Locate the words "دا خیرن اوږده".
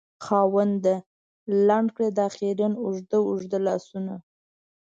2.19-3.17